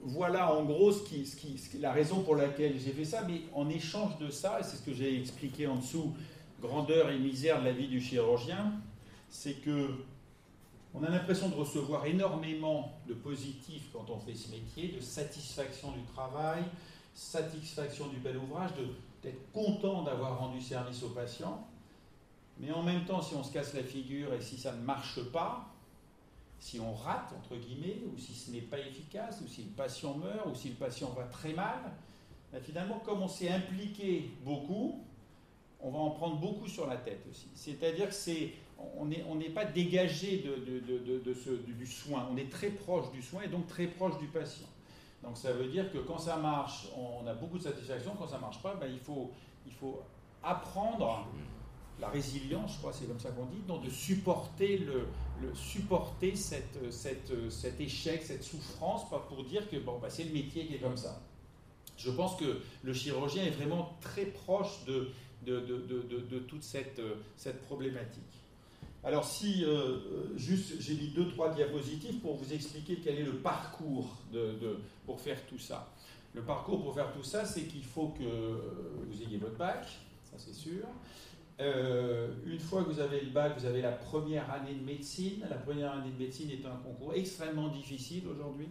[0.02, 0.92] voilà en gros
[1.80, 4.82] la raison pour laquelle j'ai fait ça, mais en échange de ça, et c'est ce
[4.82, 6.14] que j'ai expliqué en dessous,
[6.60, 8.72] grandeur et misère de la vie du chirurgien,
[9.28, 9.88] c'est que
[10.94, 15.90] on a l'impression de recevoir énormément de positifs quand on fait ce métier, de satisfaction
[15.92, 16.62] du travail,
[17.14, 18.70] satisfaction du bel ouvrage,
[19.22, 21.66] d'être content d'avoir rendu service aux patients.
[22.58, 25.22] Mais en même temps, si on se casse la figure et si ça ne marche
[25.32, 25.71] pas,
[26.62, 30.14] si on rate, entre guillemets, ou si ce n'est pas efficace, ou si le patient
[30.14, 31.81] meurt, ou si le patient va très mal,
[32.53, 35.03] ben finalement, comme on s'est impliqué beaucoup,
[35.81, 37.48] on va en prendre beaucoup sur la tête aussi.
[37.57, 38.53] C'est-à-dire que c'est,
[38.96, 43.66] on n'est pas dégagé de, du soin, on est très proche du soin et donc
[43.66, 44.68] très proche du patient.
[45.25, 48.37] Donc ça veut dire que quand ça marche, on a beaucoup de satisfaction, quand ça
[48.37, 49.33] ne marche pas, ben il, faut,
[49.66, 50.01] il faut
[50.44, 51.27] apprendre
[52.01, 55.09] la résilience, je crois, c'est comme ça qu'on dit, donc de supporter, le,
[55.55, 60.74] supporter cette, cette, cet échec, cette souffrance, pour dire que ben c'est le métier qui
[60.74, 61.20] est comme ça.
[61.96, 65.09] Je pense que le chirurgien est vraiment très proche de,
[66.48, 68.22] toute cette, euh, cette, problématique.
[69.05, 73.37] Alors si, euh, juste, j'ai mis deux, trois diapositives pour vous expliquer quel est le
[73.37, 74.16] parcours
[75.07, 75.92] pour faire tout ça.
[76.35, 78.22] Le parcours pour faire tout ça, c'est qu'il faut que
[79.09, 79.87] vous ayez votre bac,
[80.24, 80.87] ça c'est sûr.
[81.60, 85.46] Euh, une fois que vous avez le bac, vous avez la première année de médecine.
[85.48, 88.68] La première année de médecine est un concours extrêmement difficile aujourd'hui.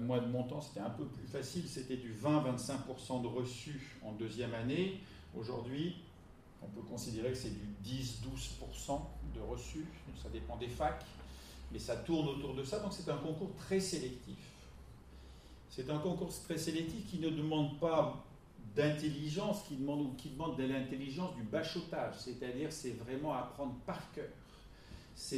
[0.00, 1.66] moi, de mon temps, c'était un peu plus facile.
[1.66, 5.00] C'était du 20-25% de reçu en deuxième année.
[5.36, 5.96] Aujourd'hui,
[6.62, 9.00] on peut considérer que c'est du 10-12%
[9.34, 9.86] de reçus,
[10.22, 11.04] ça dépend des facs,
[11.72, 14.36] mais ça tourne autour de ça, donc c'est un concours très sélectif.
[15.68, 18.24] C'est un concours très sélectif qui ne demande pas
[18.74, 24.10] d'intelligence, qui demande, ou qui demande de l'intelligence du bachotage, c'est-à-dire c'est vraiment apprendre par
[24.12, 24.30] cœur.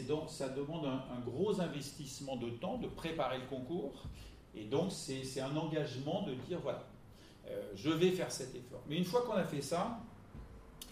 [0.08, 4.04] Donc, ça demande un, gros investissement de temps de préparer le concours,
[4.54, 6.86] et donc c'est un engagement de dire voilà,
[7.48, 8.82] euh, je vais faire cet effort.
[8.88, 10.00] Mais une fois qu'on a fait ça,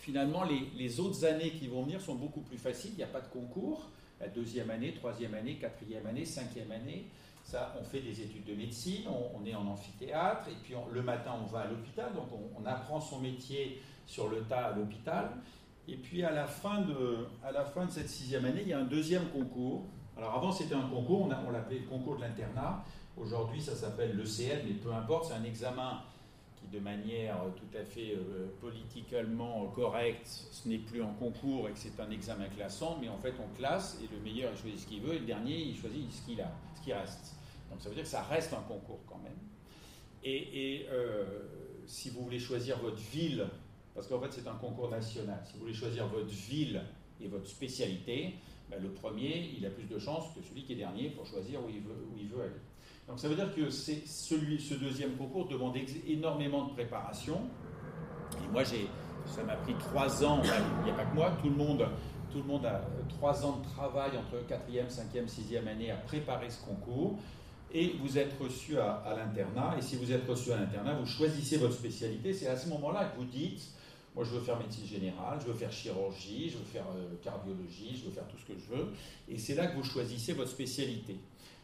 [0.03, 2.91] finalement, les, autres années qui vont venir sont beaucoup plus faciles.
[2.95, 3.89] Il n'y a pas de concours.
[4.21, 7.07] La deuxième année, troisième année, quatrième année, cinquième année,
[7.81, 11.47] on fait des études de médecine, on, est en amphithéâtre, et puis le matin, on
[11.47, 15.31] va à l'hôpital, donc on, apprend son métier sur le tas à l'hôpital.
[15.89, 18.73] Et puis à la, fin de, à la fin de cette sixième année, il y
[18.73, 19.85] a un deuxième concours.
[20.17, 22.85] Alors avant, c'était un concours, on, l'appelait le concours de l'internat.
[23.17, 26.01] Aujourd'hui, ça s'appelle l'ECL, mais peu importe, c'est un examen
[26.73, 31.79] de manière tout à fait euh, politiquement correcte, ce n'est plus un concours et que
[31.79, 34.87] c'est un examen classant, mais en fait on classe et le meilleur il choisit ce
[34.87, 37.37] qu'il veut et le dernier il choisit ce qu'il a, ce qui reste.
[37.73, 39.33] Donc ça veut dire que ça reste un concours quand même.
[40.25, 41.25] Et, euh,
[41.87, 43.47] si vous voulez choisir votre ville,
[43.95, 46.83] parce qu'en fait c'est un concours national, si vous voulez choisir votre ville
[47.21, 48.35] et votre spécialité,
[48.71, 51.65] ben, le premier il a plus de chances que celui qui est dernier pour choisir
[51.65, 52.61] où il veut, où il veut aller.
[53.09, 57.41] Donc ça veut dire que celui, ce deuxième concours demande énormément de préparation.
[58.45, 61.57] Et moi, ça m'a pris trois ans, il n'y a pas que moi, tout le
[61.57, 61.87] monde,
[62.31, 66.49] tout le monde a trois ans de travail entre quatrième, cinquième, sixième année à préparer
[66.49, 67.19] ce concours.
[67.75, 69.77] Et vous êtes reçu à, l'internat.
[69.79, 72.35] Et si vous êtes reçu à l'internat, vous choisissez votre spécialité.
[72.35, 73.63] C'est à ce moment-là que vous dites,
[74.15, 77.97] moi, je veux faire médecine générale, je veux faire chirurgie, je veux faire euh, cardiologie,
[77.97, 78.89] je veux faire tout ce que je veux.
[79.29, 81.17] Et c'est là que vous choisissez votre spécialité.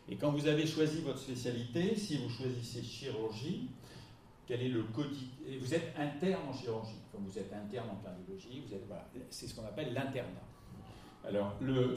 [0.09, 3.69] Et quand vous avez choisi votre spécialité, si vous choisissez chirurgie,
[4.47, 5.29] quel est le quotidien
[5.61, 8.65] Vous êtes interne en chirurgie, comme vous êtes interne en cardiologie,
[9.29, 10.49] c'est ce qu'on appelle l'internat.
[11.27, 11.95] Alors le,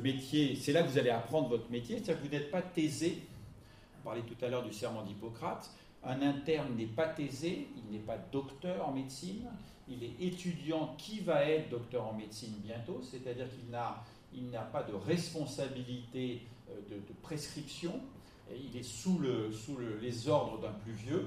[0.00, 3.22] métier, c'est là que vous allez apprendre votre métier, c'est-à-dire que vous n'êtes pas taisé.
[4.00, 5.70] On parlait tout à l'heure du serment d'Hippocrate.
[6.04, 9.48] Un interne n'est pas taisé, il n'est pas docteur en médecine,
[9.88, 14.62] il est étudiant qui va être docteur en médecine bientôt, c'est-à-dire qu'il n'a il n'a
[14.62, 18.00] pas de responsabilité euh, de, prescription,
[18.50, 21.26] il est sous, le, sous les ordres d'un plus vieux,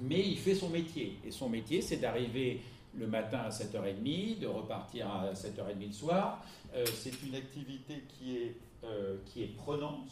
[0.00, 1.18] mais il fait son métier.
[1.24, 2.62] Et son métier, c'est d'arriver
[2.98, 6.44] le matin à 7h30, de repartir à 7h30 le soir.
[6.74, 10.10] Euh, c'est une activité qui est, euh, qui est prenante,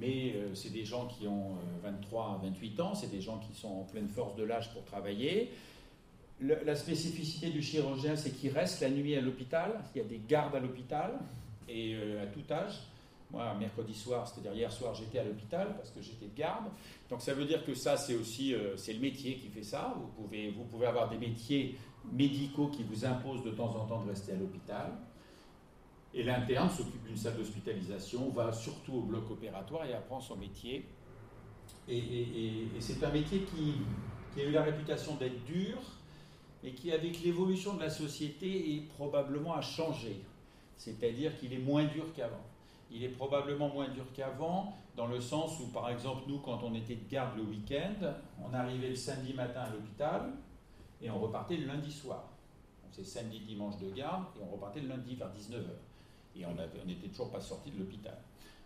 [0.00, 1.50] mais c'est des gens qui ont
[1.82, 4.82] 23 à 28 ans, c'est des gens qui sont en pleine force de l'âge pour
[4.84, 5.50] travailler.
[6.40, 10.22] la spécificité du chirurgien, c'est qu'il reste la nuit à l'hôpital, il y a des
[10.26, 11.12] gardes à l'hôpital,
[11.68, 12.80] et à tout âge.
[13.32, 16.66] Moi, mercredi soir, c'est-à-dire hier soir, j'étais à l'hôpital parce que j'étais de garde.
[17.08, 19.94] Donc ça veut dire que ça, c'est aussi euh, c'est le métier qui fait ça.
[19.96, 21.76] Vous pouvez, vous pouvez avoir des métiers
[22.10, 24.92] médicaux qui vous imposent de temps en temps de rester à l'hôpital.
[26.14, 30.86] Et l'interne s'occupe d'une salle d'hospitalisation, va surtout au bloc opératoire et apprend son métier.
[31.88, 33.74] Et, c'est un métier qui,
[34.34, 35.78] qui, a eu la réputation d'être dur
[36.62, 40.20] et qui, avec l'évolution de la société, est probablement à changer.
[40.76, 42.44] C'est-à-dire qu'il est moins dur qu'avant
[42.92, 46.74] il est probablement moins dur qu'avant, dans le sens où, par exemple, nous, quand on
[46.74, 48.12] était de garde le week-end,
[48.44, 50.30] on arrivait le samedi matin à l'hôpital
[51.02, 52.28] et on repartait le lundi soir.
[52.90, 55.64] C'est samedi, dimanche de garde et on repartait le lundi vers 19h.
[56.36, 58.16] Et on n'était toujours pas sorti de l'hôpital.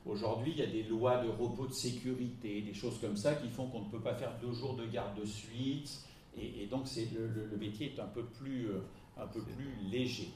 [0.04, 3.48] Aujourd'hui, il y a des lois de repos de sécurité, des choses comme ça qui
[3.48, 6.04] font qu'on ne peut pas faire deux jours de garde de suite.
[6.36, 8.80] Et, donc, le, le, métier est un peu plus, euh,
[9.16, 10.28] un peu plus léger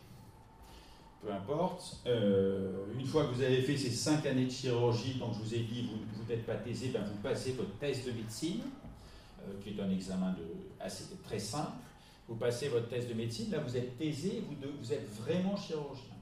[1.23, 1.99] peu importe.
[2.07, 5.55] Euh, une fois que vous avez fait ces cinq années de chirurgie, donc je vous
[5.55, 8.63] ai dit, vous n'êtes pas taisé, ben vous passez votre test de médecine,
[9.43, 10.45] euh, qui est un examen de,
[10.81, 11.73] assez, très simple.
[12.31, 14.45] Vous passez votre test de médecine, là vous êtes taisé,
[14.81, 16.15] vous, êtes vraiment chirurgien.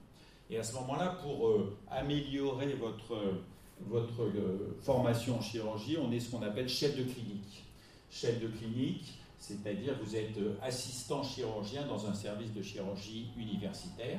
[0.49, 3.42] Et à ce moment-là, pour euh, améliorer votre,
[3.83, 4.33] votre
[4.81, 7.62] formation en chirurgie, on est ce qu'on appelle chef de clinique.
[8.11, 14.18] Chef de clinique, c'est-à-dire vous êtes assistant chirurgien dans un service de chirurgie universitaire.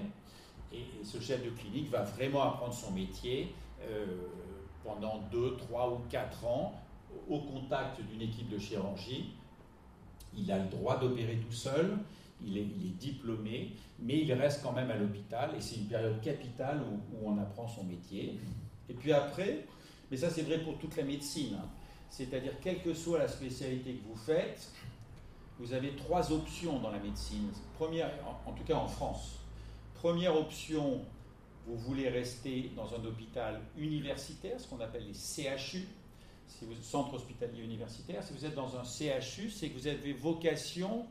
[0.71, 4.05] Et, ce chef de clinique va vraiment apprendre son métier euh,
[4.83, 6.79] pendant 2, 3 ou 4 ans
[7.27, 9.33] au contact d'une équipe de chirurgie.
[10.37, 11.97] Il a le droit d'opérer tout seul,
[12.45, 12.65] il est,
[12.99, 17.37] diplômé, mais il reste quand même à l'hôpital et c'est une période capitale où, on
[17.37, 18.37] apprend son métier.
[18.89, 19.65] Et puis après,
[20.09, 21.67] mais ça c'est vrai pour toute la médecine, hein.
[22.09, 24.71] c'est-à-dire quelle que soit la spécialité que vous faites,
[25.59, 27.49] vous avez trois options dans la médecine.
[27.77, 28.09] Première,
[28.45, 29.39] en tout cas en France,
[29.99, 31.01] Première option,
[31.67, 35.85] vous voulez rester dans un hôpital universitaire, ce qu'on appelle les CHU,
[36.49, 38.23] si vous centre hospitalier universitaire.
[38.23, 41.05] Si vous êtes dans un CHU, c'est que vous avez vocation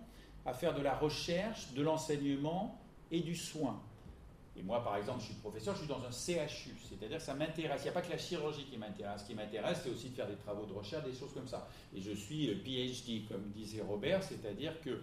[0.45, 2.79] à faire de la recherche, de l'enseignement
[3.11, 3.81] et du soin.
[4.59, 7.35] Et moi, par exemple, je suis professeur, je suis dans un CHU, c'est-à-dire que ça
[7.35, 7.83] m'intéresse.
[7.83, 9.23] Il n'y a pas que la chirurgie qui m'intéresse.
[9.23, 11.69] Ce qui m'intéresse, c'est aussi de faire des travaux de recherche, des choses comme ça.
[11.95, 15.01] Et je suis PhD, comme disait Robert, c'est-à-dire que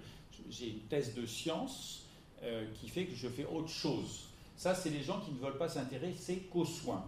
[0.49, 2.03] j'ai une thèse de science
[2.43, 4.27] euh, qui fait que je fais autre chose.
[4.57, 7.05] Ça, c'est les gens qui ne veulent pas s'intéresser qu'aux soins.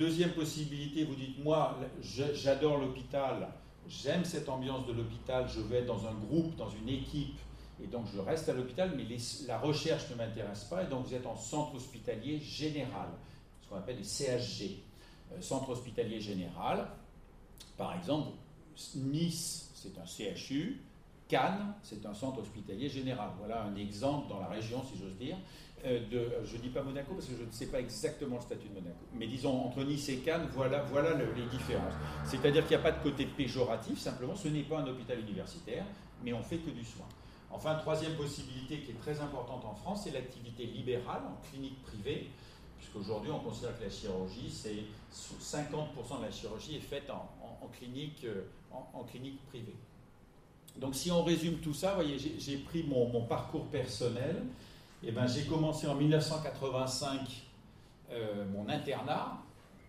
[0.00, 3.48] Deuxième possibilité, vous dites, moi, j'adore l'hôpital,
[3.86, 7.38] j'aime cette ambiance de l'hôpital, je vais être dans un groupe, dans une équipe,
[7.84, 9.04] et donc je reste à l'hôpital, mais
[9.46, 13.10] la recherche ne m'intéresse pas, et donc vous êtes en centre hospitalier général,
[13.60, 14.78] ce qu'on appelle les CHG.
[15.32, 16.88] Euh, centre hospitalier général,
[17.76, 18.30] par exemple,
[18.94, 20.80] Nice, c'est un CHU,
[21.30, 23.30] Cannes, c'est un centre hospitalier général.
[23.38, 25.36] Voilà un exemple dans la région, si j'ose dire.
[25.86, 28.42] Euh, de, je ne dis pas Monaco parce que je ne sais pas exactement le
[28.42, 28.98] statut de Monaco.
[29.14, 31.94] Mais disons, entre Nice et Cannes, voilà, voilà les différences.
[32.24, 35.84] C'est-à-dire qu'il n'y a pas de côté péjoratif, simplement, ce n'est pas un hôpital universitaire,
[36.22, 37.06] mais on fait que du soin.
[37.50, 42.28] Enfin, troisième possibilité qui est très importante en France, c'est l'activité libérale en clinique privée,
[42.76, 48.24] puisqu'aujourd'hui on considère que la chirurgie, c'est 50% de la chirurgie est faite en, clinique,
[48.24, 49.74] euh, en clinique privée.
[50.76, 54.44] Donc si on résume tout ça, voyez, j'ai pris mon, parcours personnel.
[55.02, 57.20] Eh ben, j'ai commencé en 1985
[58.12, 59.38] euh, mon internat,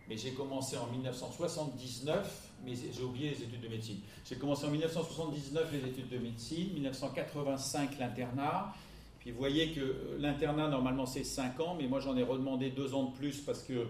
[0.07, 3.99] mais j'ai commencé en 1979, mais j'ai oublié les études de médecine.
[4.23, 8.73] J'ai commencé en 1979 les études de médecine, 1985 l'internat.
[9.19, 12.69] Puis vous voyez que euh, l'internat, normalement, c'est 5 ans, mais moi j'en ai redemandé
[12.69, 13.87] 2 ans de plus parce que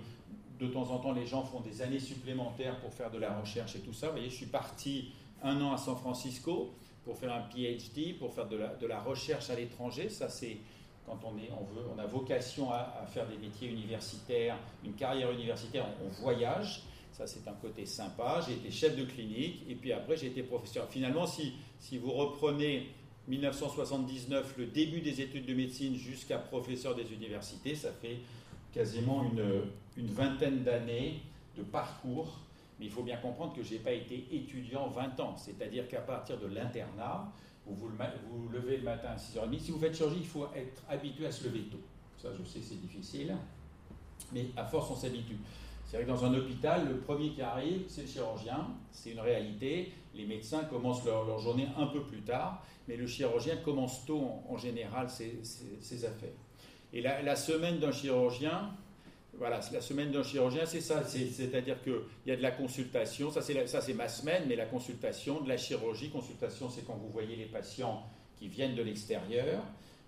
[0.60, 3.76] de temps en temps, les gens font des années supplémentaires pour faire de la recherche
[3.76, 4.08] et tout ça.
[4.08, 5.12] Vous voyez, je suis parti
[5.44, 6.74] un an à San Francisco
[7.06, 10.10] pour faire un PhD, pour faire de la, de la recherche à l'étranger.
[10.10, 10.58] Ça, c'est
[11.12, 16.10] quand on, est, on, a vocation à, faire des métiers universitaires, une carrière universitaire, on,
[16.22, 16.84] voyage.
[17.12, 18.40] Ça, c'est un côté sympa.
[18.48, 20.88] J'ai été chef de clinique et puis après, j'ai été professeur.
[20.90, 22.88] Finalement, si, si vous reprenez
[23.28, 28.20] 1979, le début des études de médecine jusqu'à professeur des universités, ça fait
[28.74, 29.64] quasiment une,
[29.98, 31.20] une vingtaine d'années
[31.58, 32.40] de parcours
[32.80, 35.36] mais il faut bien comprendre que je n'ai pas été étudiant 20 ans.
[35.38, 37.32] C'est-à-dire qu'à partir de l'internat,
[37.66, 39.60] vous vous, levez le matin à 6h30.
[39.60, 41.80] Si vous faites chirurgie, il faut être habitué à se lever tôt.
[42.18, 43.36] Ça, je sais, c'est difficile.
[44.34, 45.38] Mais à force, on s'habitue.
[45.86, 48.68] C'est vrai que dans un hôpital, le premier qui arrive, c'est le chirurgien.
[48.92, 49.92] C'est une réalité.
[50.16, 54.58] Les médecins commencent leur, journée un peu plus tard, mais le chirurgien commence tôt en,
[54.58, 56.30] général ses, affaires.
[56.94, 58.72] Et la semaine d'un chirurgien,
[59.38, 61.04] voilà, la semaine d'un chirurgien, c'est ça.
[61.04, 61.94] C'est-à-dire qu'il
[62.26, 63.32] y a de la consultation.
[63.32, 66.10] Ça, c'est ma semaine, mais la consultation, de la chirurgie.
[66.10, 68.04] Consultation, c'est quand vous voyez les patients
[68.38, 69.64] qui viennent de l'extérieur,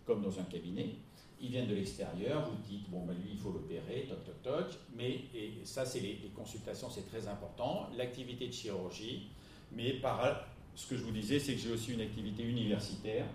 [0.05, 0.95] comme dans un cabinet.
[1.39, 4.79] Ils viennent de l'extérieur, vous dites, bon, ben, lui, il faut l'opérer, toc, toc, toc.
[4.95, 7.89] Mais et ça, c'est les, consultations, c'est très important.
[7.97, 9.29] L'activité de chirurgie,
[9.71, 13.25] mais par ce que je vous disais, c'est que j'ai aussi une activité universitaire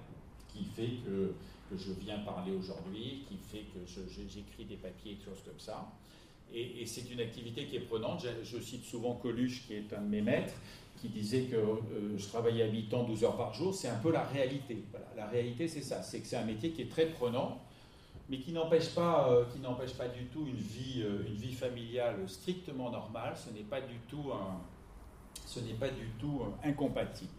[0.48, 1.34] qui fait que,
[1.70, 3.80] que je viens parler aujourd'hui, qui fait que
[4.28, 5.92] j'écris des papiers, des choses comme ça.
[6.52, 8.26] Et, c'est une activité qui est prenante.
[8.42, 10.54] Je, cite souvent Coluche, qui est un de mes maîtres,
[11.00, 13.74] qui disait que euh, je travaillais à mi-temps 12 heures par jour.
[13.74, 14.82] C'est un peu la réalité.
[15.16, 16.02] La réalité, c'est ça.
[16.02, 17.60] C'est que c'est un métier qui est très prenant,
[18.28, 19.44] mais qui n'empêche pas, euh,
[19.98, 23.34] pas du tout une vie, euh, une vie familiale strictement normale.
[23.36, 24.24] Ce n'est pas du tout
[25.44, 27.30] ce n'est pas du tout incompatible.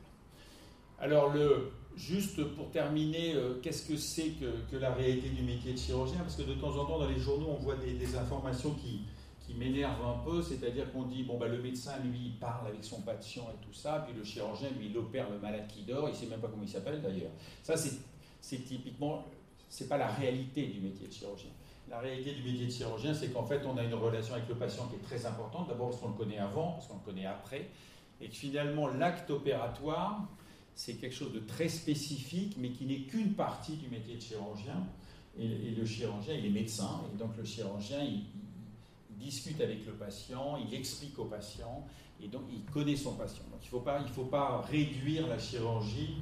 [1.00, 4.32] Alors le, juste pour terminer, qu'est-ce que c'est
[4.72, 6.20] que, la réalité du métier de chirurgien?
[6.20, 9.02] Parce que de temps en temps dans les journaux, on voit des informations qui,
[9.50, 12.84] qui m'énerve un peu, c'est-à-dire qu'on dit, bon, bah, le médecin, lui, il parle avec
[12.84, 16.08] son patient et tout ça, puis le chirurgien, lui, il opère le malade qui dort,
[16.08, 17.32] il ne sait même pas comment il s'appelle d'ailleurs.
[17.64, 19.26] Ça, c'est typiquement,
[19.68, 21.50] c'est pas la réalité du métier de chirurgien.
[21.90, 24.56] La réalité du métier de chirurgien, c'est qu'en fait, on a une relation avec le
[24.56, 27.26] patient qui est très importante, d'abord parce qu'on le connaît avant, parce qu'on le connaît
[27.26, 27.70] après,
[28.22, 30.28] et que finalement, l'acte opératoire,
[30.76, 34.88] c'est quelque chose de très spécifique, mais qui n'est qu'une partie du métier de chirurgien.
[35.38, 38.24] Et, et, le chirurgien, il est médecin, et donc le chirurgien, il,
[39.20, 41.86] discute avec le patient, il explique au patient,
[42.24, 43.44] et donc il connaît son patient.
[43.52, 46.16] Donc il ne faut, pas, faut pas réduire la chirurgie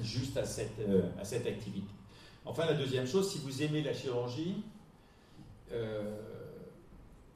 [0.00, 1.92] juste à cette, euh, à cette activité.
[2.44, 4.56] Enfin, la deuxième chose, si vous aimez la chirurgie,
[5.70, 6.16] euh,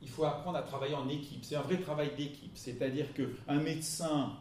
[0.03, 1.45] il faut apprendre à travailler en équipe.
[1.45, 2.53] C'est un vrai travail d'équipe.
[2.55, 4.33] C'est-à-dire qu'un médecin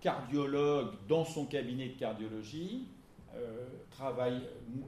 [0.00, 2.86] cardiologue dans son cabinet de cardiologie
[3.34, 4.40] euh, travaille,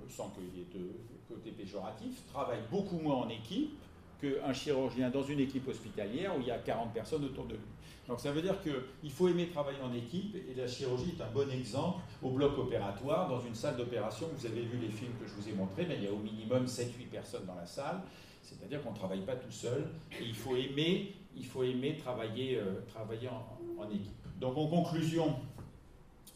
[0.09, 0.91] sans qu'il y ait de
[1.29, 3.79] côté péjoratif, travaille beaucoup moins en équipe
[4.21, 7.61] qu'un chirurgien dans une équipe hospitalière où il y a 40 personnes autour de lui.
[8.09, 11.31] Donc ça veut dire qu'il faut aimer travailler en équipe et la chirurgie est un
[11.31, 13.29] bon exemple au bloc opératoire.
[13.29, 15.97] Dans une salle d'opération, vous avez vu les films que je vous ai montrés, mais
[15.97, 18.01] il y a au minimum 7-8 personnes dans la salle.
[18.43, 22.59] C'est-à-dire qu'on ne travaille pas tout seul et il faut aimer, il faut aimer travailler,
[22.59, 24.22] euh, travailler en, équipe.
[24.43, 25.37] Donc en conclusion,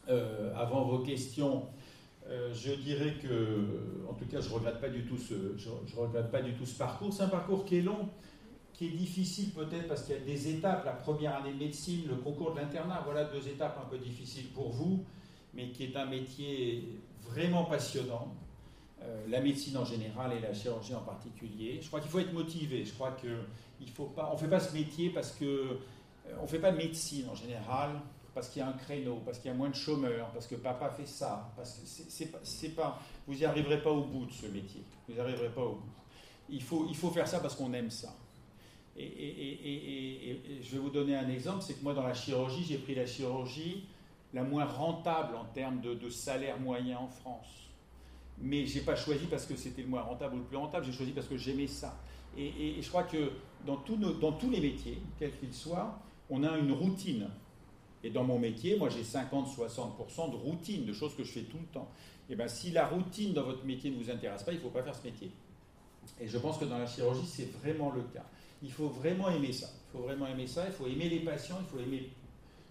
[0.08, 1.64] euh, avant vos questions,
[2.28, 7.12] euh, je dirais que, en tout cas, je ne regrette, pas du tout ce, parcours.
[7.12, 8.08] C'est un parcours qui est long,
[8.74, 10.84] qui est difficile peut-être parce qu'il y a des étapes.
[10.84, 14.50] La première année de médecine, le concours de l'internat, voilà deux étapes un peu difficiles
[14.54, 15.04] pour vous,
[15.52, 16.84] mais qui est un métier
[17.28, 18.32] vraiment passionnant.
[19.02, 21.80] Euh, la médecine en général et la chirurgie en particulier.
[21.82, 22.84] Je crois qu'il faut être motivé.
[22.84, 25.76] Je crois on ne fait pas ce métier parce que
[26.38, 27.90] on ne fait pas de médecine en général
[28.36, 30.56] parce qu'il y a un créneau, parce qu'il y a moins de chômeurs, parce que
[30.56, 31.86] papa fait ça, parce que
[32.42, 34.82] c'est pas, vous n'y arriverez pas au bout de ce métier.
[35.08, 35.90] Vous n'y arriverez pas au bout.
[36.50, 38.14] Il faut, il faut faire ça parce qu'on aime ça.
[38.94, 42.94] Et, je vais vous donner un exemple, c'est que moi dans la chirurgie, j'ai pris
[42.94, 43.86] la chirurgie
[44.34, 47.70] la moins rentable en termes de, salaire moyen en France.
[48.38, 50.84] Mais je n'ai pas choisi parce que c'était le moins rentable ou le plus rentable,
[50.84, 51.98] j'ai choisi parce que j'aimais ça.
[52.36, 53.32] Et, je crois que
[53.64, 53.82] dans,
[54.20, 55.98] dans tous les métiers, quels qu'ils soient,
[56.30, 57.28] on a une routine.
[58.04, 61.58] Et dans mon métier, moi j'ai 50-60% de routine, de choses que je fais tout
[61.58, 61.88] le temps.
[62.28, 64.70] Et bien si la routine dans votre métier ne vous intéresse pas, il ne faut
[64.70, 65.30] pas faire ce métier.
[66.20, 68.24] Et je pense que dans la chirurgie, c'est vraiment le cas.
[68.62, 69.68] Il faut vraiment aimer ça.
[69.88, 70.64] Il faut vraiment aimer ça.
[70.66, 71.58] Il faut aimer les patients.
[71.60, 72.08] Il faut aimer,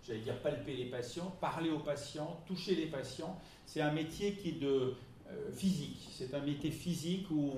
[0.05, 3.39] j'allais dire, palper les patients, parler aux patients, toucher les patients.
[3.65, 4.95] C'est un métier qui est de
[5.53, 6.07] physique.
[6.11, 7.51] C'est un métier physique où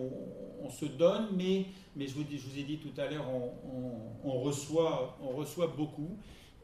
[0.62, 3.25] on, se donne, mais, mais je, vous, ai dit tout à l'heure,
[4.23, 6.17] on, reçoit, on reçoit beaucoup.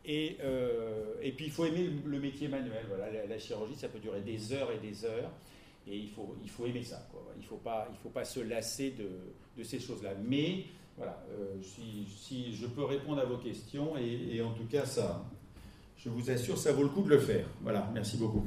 [0.06, 2.86] Et, euh, et puis il faut aimer le, métier manuel.
[2.88, 5.32] Voilà, la, chirurgie, ça peut durer des heures et des heures.
[5.88, 7.08] Et il faut, il faut aimer ça.
[7.36, 9.10] Il ne faut, pas, faut pas se lasser de,
[9.58, 10.12] de ces choses-là.
[10.26, 10.66] Mais
[10.98, 14.86] voilà, euh, si, si, je peux répondre à vos questions, et, et, en tout cas,
[14.86, 15.26] ça,
[15.98, 17.46] je vous assure, ça vaut le coup de le faire.
[17.62, 18.46] Voilà, merci beaucoup.